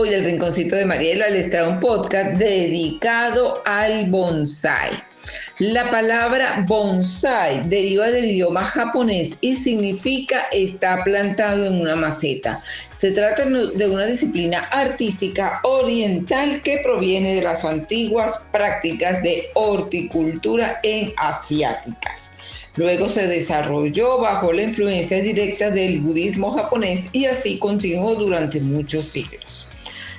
Hoy 0.00 0.14
el 0.14 0.24
Rinconcito 0.24 0.76
de 0.76 0.86
Mariela 0.86 1.28
les 1.28 1.50
trae 1.50 1.68
un 1.68 1.78
podcast 1.78 2.38
dedicado 2.38 3.60
al 3.66 4.08
bonsai. 4.08 4.92
La 5.58 5.90
palabra 5.90 6.64
bonsai 6.66 7.68
deriva 7.68 8.10
del 8.10 8.24
idioma 8.24 8.64
japonés 8.64 9.36
y 9.42 9.54
significa 9.54 10.46
está 10.52 11.04
plantado 11.04 11.66
en 11.66 11.82
una 11.82 11.96
maceta. 11.96 12.62
Se 12.92 13.10
trata 13.10 13.44
de 13.44 13.88
una 13.90 14.06
disciplina 14.06 14.60
artística 14.70 15.60
oriental 15.64 16.62
que 16.62 16.80
proviene 16.82 17.34
de 17.34 17.42
las 17.42 17.62
antiguas 17.66 18.40
prácticas 18.52 19.22
de 19.22 19.50
horticultura 19.52 20.80
en 20.82 21.12
asiáticas. 21.18 22.32
Luego 22.76 23.06
se 23.06 23.26
desarrolló 23.26 24.18
bajo 24.18 24.50
la 24.50 24.62
influencia 24.62 25.20
directa 25.20 25.68
del 25.68 26.00
budismo 26.00 26.52
japonés 26.52 27.10
y 27.12 27.26
así 27.26 27.58
continuó 27.58 28.14
durante 28.14 28.60
muchos 28.60 29.04
siglos. 29.04 29.68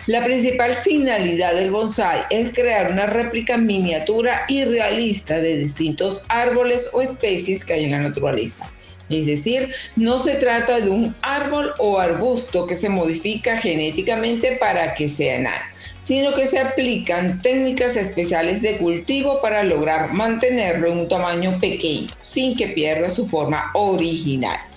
La 0.07 0.23
principal 0.23 0.73
finalidad 0.73 1.53
del 1.53 1.69
bonsai 1.69 2.21
es 2.31 2.51
crear 2.51 2.91
una 2.91 3.05
réplica 3.05 3.55
miniatura 3.55 4.45
y 4.47 4.63
realista 4.63 5.37
de 5.37 5.57
distintos 5.57 6.23
árboles 6.27 6.89
o 6.93 7.03
especies 7.03 7.63
que 7.63 7.73
hay 7.73 7.83
en 7.83 7.91
la 7.91 7.99
naturaleza. 7.99 8.67
Es 9.09 9.27
decir, 9.27 9.75
no 9.95 10.17
se 10.17 10.35
trata 10.35 10.79
de 10.79 10.89
un 10.89 11.15
árbol 11.21 11.73
o 11.77 11.99
arbusto 11.99 12.65
que 12.65 12.73
se 12.73 12.89
modifica 12.89 13.57
genéticamente 13.57 14.57
para 14.59 14.95
que 14.95 15.07
sea 15.07 15.35
enano, 15.35 15.65
sino 15.99 16.33
que 16.33 16.47
se 16.47 16.57
aplican 16.57 17.39
técnicas 17.43 17.95
especiales 17.95 18.63
de 18.63 18.77
cultivo 18.77 19.39
para 19.39 19.63
lograr 19.63 20.13
mantenerlo 20.13 20.91
en 20.91 20.97
un 20.97 21.09
tamaño 21.09 21.59
pequeño, 21.59 22.09
sin 22.23 22.57
que 22.57 22.69
pierda 22.69 23.07
su 23.07 23.27
forma 23.27 23.69
original. 23.75 24.70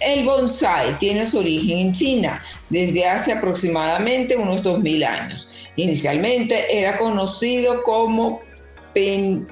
El 0.00 0.24
bonsai 0.24 0.98
tiene 0.98 1.26
su 1.26 1.38
origen 1.38 1.78
en 1.78 1.92
China 1.92 2.42
desde 2.70 3.06
hace 3.06 3.32
aproximadamente 3.32 4.36
unos 4.36 4.62
2000 4.62 5.04
años. 5.04 5.50
Inicialmente 5.76 6.78
era 6.78 6.96
conocido 6.96 7.82
como 7.82 8.40
pen, 8.94 9.46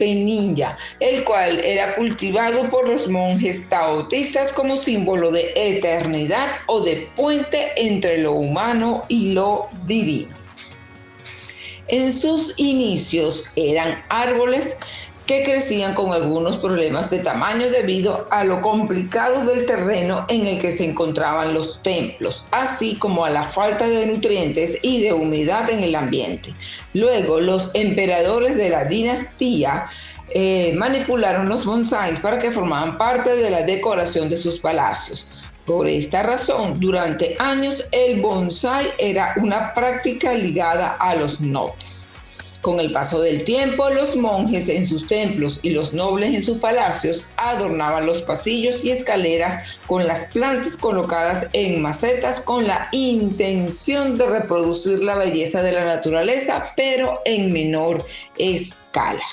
el 0.00 1.24
cual 1.24 1.60
era 1.62 1.94
cultivado 1.94 2.68
por 2.70 2.88
los 2.88 3.06
monjes 3.06 3.68
taotistas 3.68 4.50
como 4.52 4.76
símbolo 4.76 5.30
de 5.30 5.52
eternidad 5.54 6.52
o 6.68 6.80
de 6.80 7.08
puente 7.16 7.72
entre 7.76 8.18
lo 8.18 8.32
humano 8.32 9.02
y 9.08 9.32
lo 9.32 9.68
divino. 9.84 10.34
En 11.88 12.12
sus 12.12 12.54
inicios 12.56 13.50
eran 13.56 14.02
árboles 14.08 14.76
que 15.30 15.44
crecían 15.44 15.94
con 15.94 16.12
algunos 16.12 16.56
problemas 16.56 17.08
de 17.08 17.20
tamaño 17.20 17.70
debido 17.70 18.26
a 18.32 18.42
lo 18.42 18.60
complicado 18.60 19.44
del 19.44 19.64
terreno 19.64 20.26
en 20.28 20.44
el 20.44 20.60
que 20.60 20.72
se 20.72 20.84
encontraban 20.84 21.54
los 21.54 21.80
templos, 21.84 22.44
así 22.50 22.96
como 22.96 23.24
a 23.24 23.30
la 23.30 23.44
falta 23.44 23.86
de 23.86 24.06
nutrientes 24.06 24.76
y 24.82 25.02
de 25.02 25.12
humedad 25.12 25.70
en 25.70 25.84
el 25.84 25.94
ambiente. 25.94 26.52
Luego, 26.94 27.40
los 27.40 27.70
emperadores 27.74 28.56
de 28.56 28.70
la 28.70 28.86
dinastía 28.86 29.86
eh, 30.30 30.72
manipularon 30.76 31.48
los 31.48 31.64
bonsáis 31.64 32.18
para 32.18 32.40
que 32.40 32.50
formaran 32.50 32.98
parte 32.98 33.36
de 33.36 33.50
la 33.50 33.62
decoración 33.62 34.28
de 34.30 34.36
sus 34.36 34.58
palacios. 34.58 35.28
Por 35.64 35.86
esta 35.86 36.24
razón, 36.24 36.80
durante 36.80 37.36
años 37.38 37.84
el 37.92 38.20
bonsai 38.20 38.88
era 38.98 39.34
una 39.36 39.72
práctica 39.74 40.34
ligada 40.34 40.96
a 40.98 41.14
los 41.14 41.40
nobles. 41.40 42.09
Con 42.62 42.78
el 42.78 42.92
paso 42.92 43.20
del 43.20 43.42
tiempo, 43.42 43.88
los 43.88 44.14
monjes 44.16 44.68
en 44.68 44.84
sus 44.84 45.06
templos 45.06 45.60
y 45.62 45.70
los 45.70 45.94
nobles 45.94 46.34
en 46.34 46.42
sus 46.42 46.58
palacios 46.58 47.26
adornaban 47.38 48.04
los 48.04 48.20
pasillos 48.20 48.84
y 48.84 48.90
escaleras 48.90 49.62
con 49.86 50.06
las 50.06 50.26
plantas 50.26 50.76
colocadas 50.76 51.46
en 51.54 51.80
macetas 51.80 52.40
con 52.40 52.66
la 52.66 52.88
intención 52.92 54.18
de 54.18 54.26
reproducir 54.26 55.02
la 55.02 55.16
belleza 55.16 55.62
de 55.62 55.72
la 55.72 55.86
naturaleza, 55.86 56.74
pero 56.76 57.20
en 57.24 57.50
menor 57.50 58.04
escala. 58.36 59.24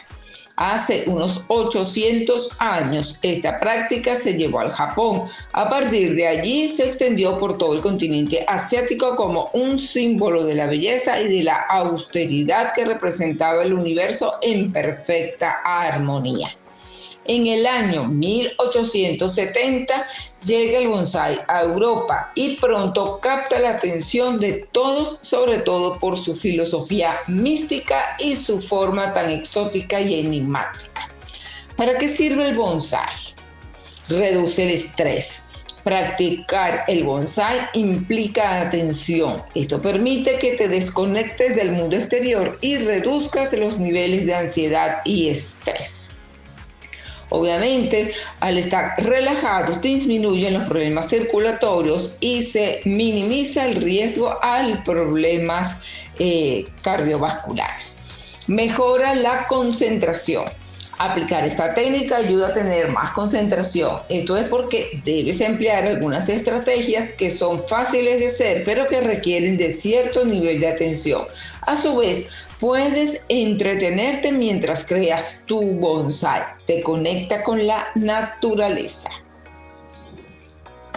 Hace 0.57 1.03
unos 1.05 1.43
800 1.49 2.59
años 2.59 3.19
esta 3.21 3.59
práctica 3.59 4.15
se 4.15 4.33
llevó 4.33 4.61
al 4.61 4.71
Japón. 4.71 5.29
A 5.51 5.69
partir 5.69 6.15
de 6.15 6.27
allí 6.27 6.67
se 6.67 6.87
extendió 6.87 7.37
por 7.37 7.59
todo 7.59 7.75
el 7.75 7.81
continente 7.81 8.43
asiático 8.47 9.15
como 9.15 9.51
un 9.53 9.77
símbolo 9.77 10.43
de 10.43 10.55
la 10.55 10.65
belleza 10.65 11.21
y 11.21 11.27
de 11.29 11.43
la 11.43 11.57
austeridad 11.69 12.73
que 12.73 12.85
representaba 12.85 13.61
el 13.61 13.73
universo 13.73 14.33
en 14.41 14.71
perfecta 14.71 15.61
armonía. 15.63 16.57
En 17.27 17.45
el 17.45 17.67
año 17.67 18.05
1870 18.05 20.07
llega 20.45 20.79
el 20.79 20.87
bonsai 20.87 21.37
a 21.49 21.61
Europa 21.61 22.31
y 22.35 22.55
pronto 22.55 23.19
capta 23.19 23.59
la 23.59 23.71
atención 23.71 24.39
de 24.39 24.65
todos, 24.71 25.19
sobre 25.23 25.57
todo 25.57 25.99
por 25.99 26.17
su 26.17 26.37
filosofía 26.37 27.17
mística 27.27 28.15
y 28.17 28.37
su 28.37 28.61
forma 28.61 29.11
tan 29.11 29.29
exótica 29.29 29.99
y 29.99 30.21
enigmática. 30.21 31.09
¿Para 31.75 31.97
qué 31.97 32.07
sirve 32.07 32.47
el 32.47 32.55
bonsai? 32.55 33.13
Reduce 34.07 34.63
el 34.63 34.69
estrés. 34.69 35.43
Practicar 35.83 36.85
el 36.87 37.03
bonsai 37.03 37.59
implica 37.73 38.61
atención. 38.61 39.43
Esto 39.53 39.81
permite 39.81 40.39
que 40.39 40.53
te 40.53 40.69
desconectes 40.69 41.57
del 41.57 41.71
mundo 41.71 41.97
exterior 41.97 42.57
y 42.61 42.77
reduzcas 42.77 43.51
los 43.51 43.77
niveles 43.77 44.25
de 44.25 44.33
ansiedad 44.33 45.01
y 45.03 45.27
estrés. 45.27 46.11
Obviamente, 47.29 48.13
al 48.39 48.57
estar 48.57 48.93
relajado, 48.97 49.75
disminuyen 49.75 50.53
los 50.53 50.63
problemas 50.63 51.09
circulatorios 51.09 52.15
y 52.19 52.41
se 52.41 52.81
minimiza 52.85 53.65
el 53.65 53.75
riesgo 53.75 54.37
a 54.41 54.63
problemas 54.85 55.77
eh, 56.19 56.65
cardiovasculares. 56.81 57.95
Mejora 58.47 59.13
la 59.15 59.47
concentración. 59.47 60.45
Aplicar 60.99 61.45
esta 61.45 61.75
técnica 61.75 62.17
ayuda 62.17 62.47
a 62.47 62.53
tener 62.53 62.87
más 62.87 63.11
concentración. 63.11 63.99
Esto 64.09 64.35
es 64.35 64.47
porque 64.49 64.99
debes 65.05 65.41
emplear 65.41 65.85
algunas 65.85 66.27
estrategias 66.27 67.11
que 67.11 67.29
son 67.29 67.63
fáciles 67.67 68.19
de 68.19 68.27
hacer, 68.27 68.63
pero 68.65 68.87
que 68.87 69.01
requieren 69.01 69.57
de 69.57 69.71
cierto 69.71 70.25
nivel 70.25 70.59
de 70.59 70.69
atención. 70.69 71.27
A 71.61 71.75
su 71.75 71.97
vez, 71.97 72.25
puedes 72.59 73.21
entretenerte 73.29 74.31
mientras 74.31 74.83
creas 74.85 75.43
tu 75.45 75.61
bonsai. 75.73 76.41
Te 76.65 76.81
conecta 76.81 77.43
con 77.43 77.67
la 77.67 77.87
naturaleza. 77.93 79.09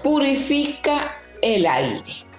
Purifica 0.02 1.14
el 1.42 1.66
aire. 1.66 2.29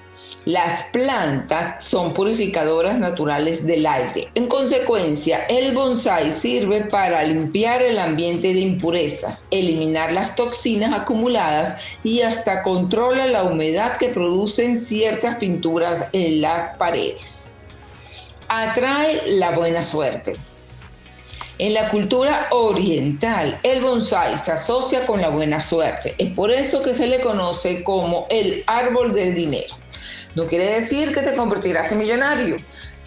Las 0.46 0.84
plantas 0.86 1.84
son 1.86 2.16
purificadoras 2.16 2.98
naturales 2.98 3.64
del 3.66 3.86
aire. 3.86 4.28
En 4.34 4.48
consecuencia, 4.48 5.46
el 5.46 5.72
bonsai 5.72 6.32
sirve 6.32 6.82
para 6.86 7.22
limpiar 7.24 7.84
el 7.84 8.00
ambiente 8.00 8.52
de 8.52 8.62
impurezas, 8.62 9.46
eliminar 9.52 10.12
las 10.12 10.36
toxinas 10.36 10.94
acumuladas 10.94 11.80
y 12.04 12.22
hasta 12.22 12.64
controla 12.64 13.28
la 13.28 13.44
humedad 13.44 13.98
que 13.98 14.10
producen 14.10 14.80
ciertas 14.80 15.38
pinturas 15.38 16.08
en 16.12 16.42
las 16.42 16.76
paredes. 16.78 17.52
Atrae 18.48 19.22
la 19.28 19.52
buena 19.52 19.84
suerte. 19.84 20.36
En 21.60 21.76
la 21.76 21.92
cultura 21.92 22.48
oriental, 22.50 23.60
el 23.62 23.82
bonsai 23.82 24.36
se 24.40 24.54
asocia 24.54 25.06
con 25.06 25.22
la 25.22 25.30
buena 25.30 25.62
suerte. 25.62 26.16
Es 26.18 26.34
por 26.34 26.50
eso 26.50 26.82
que 26.82 26.96
se 26.96 27.06
le 27.06 27.22
conoce 27.22 27.84
como 27.84 28.26
el 28.32 28.64
árbol 28.66 29.14
del 29.14 29.36
dinero. 29.36 29.81
No 30.36 30.46
quiere 30.46 30.70
decir 30.72 31.14
que 31.14 31.22
te 31.22 31.36
convertirás 31.36 31.92
en 31.92 32.00
millonario 32.00 32.58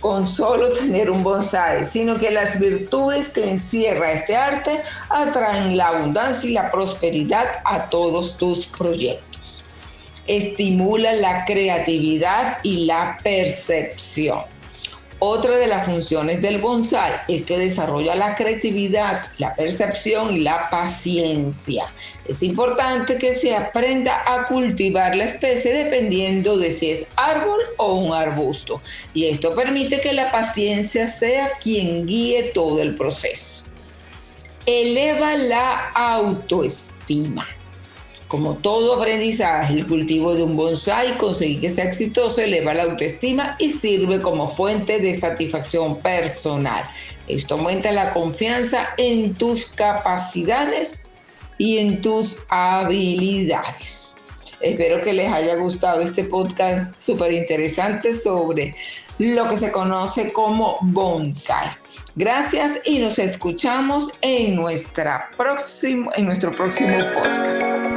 con 0.00 0.28
solo 0.28 0.70
tener 0.72 1.10
un 1.10 1.22
bonsai, 1.22 1.82
sino 1.86 2.18
que 2.18 2.30
las 2.30 2.60
virtudes 2.60 3.30
que 3.30 3.48
encierra 3.50 4.12
este 4.12 4.36
arte 4.36 4.82
atraen 5.08 5.78
la 5.78 5.88
abundancia 5.88 6.50
y 6.50 6.52
la 6.52 6.70
prosperidad 6.70 7.46
a 7.64 7.88
todos 7.88 8.36
tus 8.36 8.66
proyectos. 8.66 9.64
Estimula 10.26 11.12
la 11.12 11.46
creatividad 11.46 12.58
y 12.62 12.84
la 12.84 13.16
percepción. 13.22 14.53
Otra 15.26 15.56
de 15.56 15.68
las 15.68 15.86
funciones 15.86 16.42
del 16.42 16.60
bonsai 16.60 17.12
es 17.28 17.44
que 17.44 17.56
desarrolla 17.56 18.14
la 18.14 18.34
creatividad, 18.36 19.24
la 19.38 19.54
percepción 19.54 20.36
y 20.36 20.40
la 20.40 20.68
paciencia. 20.68 21.86
Es 22.28 22.42
importante 22.42 23.16
que 23.16 23.32
se 23.32 23.56
aprenda 23.56 24.22
a 24.26 24.46
cultivar 24.48 25.16
la 25.16 25.24
especie 25.24 25.72
dependiendo 25.72 26.58
de 26.58 26.70
si 26.70 26.90
es 26.90 27.06
árbol 27.16 27.58
o 27.78 27.94
un 27.94 28.12
arbusto. 28.12 28.82
Y 29.14 29.24
esto 29.24 29.54
permite 29.54 29.98
que 30.02 30.12
la 30.12 30.30
paciencia 30.30 31.08
sea 31.08 31.52
quien 31.58 32.04
guíe 32.04 32.50
todo 32.52 32.82
el 32.82 32.94
proceso. 32.94 33.64
Eleva 34.66 35.36
la 35.36 35.88
autoestima. 35.94 37.46
Como 38.34 38.56
todo 38.56 38.96
aprendizaje, 38.96 39.74
el 39.74 39.86
cultivo 39.86 40.34
de 40.34 40.42
un 40.42 40.56
bonsai 40.56 41.16
conseguir 41.18 41.60
que 41.60 41.70
sea 41.70 41.84
exitoso 41.84 42.40
eleva 42.40 42.74
la 42.74 42.82
autoestima 42.82 43.54
y 43.60 43.70
sirve 43.70 44.20
como 44.20 44.48
fuente 44.48 44.98
de 44.98 45.14
satisfacción 45.14 46.00
personal. 46.00 46.82
Esto 47.28 47.54
aumenta 47.54 47.92
la 47.92 48.12
confianza 48.12 48.88
en 48.96 49.34
tus 49.34 49.66
capacidades 49.66 51.04
y 51.58 51.78
en 51.78 52.00
tus 52.00 52.38
habilidades. 52.48 54.16
Espero 54.60 55.00
que 55.00 55.12
les 55.12 55.30
haya 55.30 55.54
gustado 55.54 56.00
este 56.00 56.24
podcast 56.24 56.92
súper 56.98 57.30
interesante 57.30 58.12
sobre 58.12 58.74
lo 59.20 59.48
que 59.48 59.56
se 59.56 59.70
conoce 59.70 60.32
como 60.32 60.78
bonsai. 60.80 61.68
Gracias 62.16 62.80
y 62.84 62.98
nos 62.98 63.16
escuchamos 63.20 64.10
en, 64.22 64.56
nuestra 64.56 65.30
próximo, 65.36 66.10
en 66.16 66.26
nuestro 66.26 66.50
próximo 66.50 66.96
podcast. 67.12 67.93